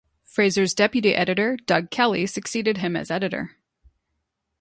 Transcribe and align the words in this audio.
Fraser's 0.23 0.73
deputy 0.73 1.13
editor, 1.13 1.57
Doug 1.67 1.91
Kelly 1.91 2.25
succeeded 2.25 2.79
him 2.79 2.95
as 2.95 3.11
editor. 3.11 3.57